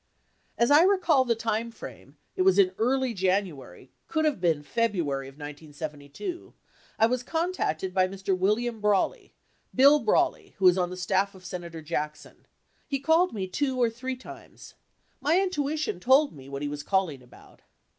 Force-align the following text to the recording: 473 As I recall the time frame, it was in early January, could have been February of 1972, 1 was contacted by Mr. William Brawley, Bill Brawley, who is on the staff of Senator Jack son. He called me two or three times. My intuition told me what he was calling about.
473 0.57 0.63
As 0.63 0.81
I 0.81 0.91
recall 0.91 1.25
the 1.25 1.35
time 1.35 1.69
frame, 1.69 2.17
it 2.35 2.41
was 2.41 2.57
in 2.57 2.73
early 2.79 3.13
January, 3.13 3.91
could 4.07 4.25
have 4.25 4.41
been 4.41 4.63
February 4.63 5.27
of 5.27 5.35
1972, 5.35 6.55
1 6.97 7.07
was 7.07 7.21
contacted 7.21 7.93
by 7.93 8.07
Mr. 8.07 8.35
William 8.35 8.81
Brawley, 8.81 9.35
Bill 9.75 9.99
Brawley, 9.99 10.55
who 10.57 10.67
is 10.67 10.75
on 10.75 10.89
the 10.89 10.97
staff 10.97 11.35
of 11.35 11.45
Senator 11.45 11.83
Jack 11.83 12.15
son. 12.15 12.47
He 12.87 12.99
called 12.99 13.31
me 13.31 13.47
two 13.47 13.79
or 13.79 13.91
three 13.91 14.15
times. 14.15 14.73
My 15.19 15.39
intuition 15.39 15.99
told 15.99 16.33
me 16.35 16.49
what 16.49 16.63
he 16.63 16.67
was 16.67 16.81
calling 16.81 17.21
about. 17.21 17.61